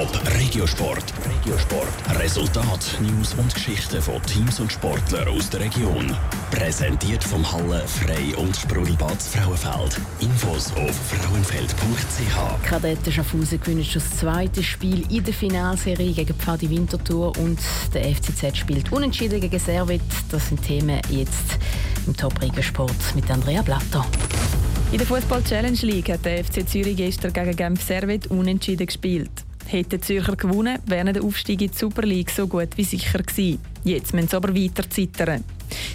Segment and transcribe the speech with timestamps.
[0.00, 1.12] Top Regiosport.
[1.28, 2.18] Regiosport.
[2.18, 6.16] Resultat, News und Geschichten von Teams und Sportlern aus der Region.
[6.50, 10.00] Präsentiert vom Halle Frei und Sprudelbad Frauenfeld.
[10.20, 12.66] Infos auf frauenfeld.ch.
[12.66, 17.58] Kadetten Schaffhausen gewinnen schon das zweite Spiel in der Finalserie gegen Pfadi Winterthur und
[17.92, 20.00] der FCZ spielt unentschieden gegen Servet.
[20.30, 21.58] Das sind Themen jetzt
[22.06, 24.06] im Top Regiosport mit Andrea Blatter.
[24.92, 29.30] In der Fußball Challenge League hat der FC Zürich gestern gegen Genf Servet unentschieden gespielt.
[29.70, 33.60] Hätte Zürcher gewonnen, wäre der Aufstieg in die Super League so gut wie sicher gewesen.
[33.84, 35.44] Jetzt müssen sie aber weiter zittern.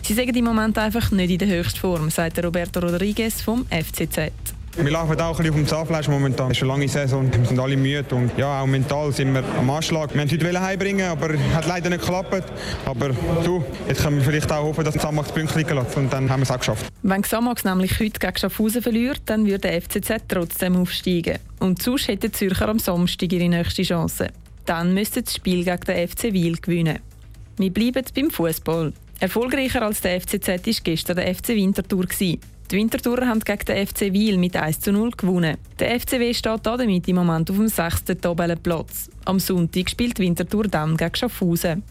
[0.01, 4.44] Sie sagen im Moment einfach nicht in der höchsten Form, sagt Roberto Rodriguez vom FCZ.
[4.77, 6.51] Wir laufen auch ein bisschen auf dem Zahnfleisch momentan.
[6.51, 8.13] Es ist eine lange Saison wir sind alle müde.
[8.13, 10.13] Und ja, auch mental sind wir am Anschlag.
[10.13, 12.43] Wir wollten heute heimbringen, aber es hat leider nicht geklappt.
[12.85, 13.09] Aber
[13.45, 15.95] du, jetzt können wir vielleicht auch hoffen, dass Samax Punkte liegen lässt.
[15.95, 16.87] Und dann haben wir es auch geschafft.
[17.03, 21.39] Wenn Samax nämlich heute gegen Schaffhausen verliert, dann würde der FCZ trotzdem aufsteigen.
[21.59, 24.27] Und sonst hätte Zürcher am Samstag ihre nächste Chance.
[24.65, 26.99] Dann müsste das Spiel gegen den FC Wiel gewinnen.
[27.57, 28.91] Wir bleiben beim Fußball.
[29.21, 32.05] Erfolgreicher als der FCZ war gestern der FC Winterthur.
[32.71, 35.57] Die Winterthurer haben gegen den FC Wiel mit 1 zu 0 gewonnen.
[35.77, 39.11] Der FCW steht damit im Moment auf dem sechsten Tabellenplatz.
[39.25, 41.83] Am Sonntag spielt Winterthur dann gegen Schaffhausen.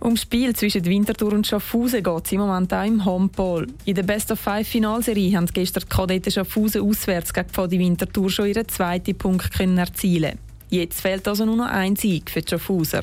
[0.00, 3.66] Um das Spiel zwischen Winterthur und Schaffhausen geht es im Moment auch im Handball.
[3.84, 8.28] In der Best of Five Finalserie haben gestern die Kadetten Schaffhausen auswärts gegen Pfadi Winterthur
[8.28, 10.38] schon ihren zweiten Punkt erzielen.
[10.68, 13.02] Jetzt fehlt also nur noch ein Sieg für die Schaffhauser.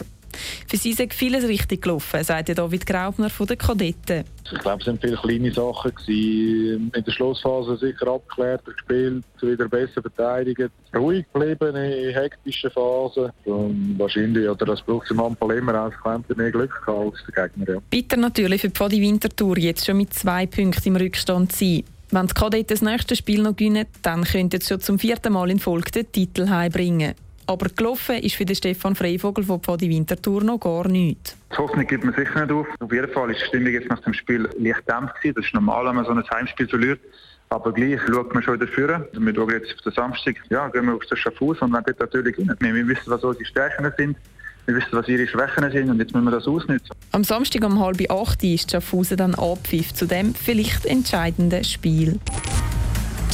[0.67, 4.23] Für sie ist vieles richtig gelaufen, sagt David Graubner von den Kadetten.
[4.51, 5.91] Ich glaube, es waren viele kleine Sachen.
[5.95, 6.91] Gewesen.
[6.95, 13.31] In der Schlussphase sicher abgeklärt, gespielt, wieder besser verteidigt, ruhig geblieben in hektischen Phasen.
[13.45, 15.93] Und wahrscheinlich, oder das braucht im Handball immer als
[16.35, 17.75] mehr Glück als der Gegner.
[17.75, 17.81] Ja.
[17.89, 21.83] Bitter natürlich für die Pfadi Winterthur jetzt schon mit zwei Punkten im Rückstand sein.
[22.11, 25.49] Wenn die Kadetten das nächste Spiel noch gewinnen, dann könnten sie schon zum vierten Mal
[25.49, 27.15] in Folge den Titel heimbringen.
[27.47, 31.37] Aber gelaufen ist für den Stefan Freivogel von Pfadi Winterthur noch gar nichts.
[31.51, 32.67] Die Hoffnung gibt man sicher nicht auf.
[32.79, 35.15] Auf jeden Fall ist die Stimmung jetzt nach dem Spiel leicht dämpft.
[35.23, 36.99] Das ist normal, wenn man so ein Heimspiel verliert.
[37.49, 39.07] Aber gleich schaut man schon dafür.
[39.13, 41.99] Wir schauen jetzt auf den Samstag, ja, gehen wir auf den Schaffhaus und wenn dort
[41.99, 42.57] natürlich gewinnen.
[42.59, 44.17] Wir wissen, was unsere Stärken sind.
[44.65, 46.89] Wir wissen, was ihre Schwächen sind und jetzt müssen wir das ausnutzen.
[47.11, 52.19] Am Samstag um halb acht ist Schaffhausen dann abpfiff zu dem vielleicht entscheidenden Spiel.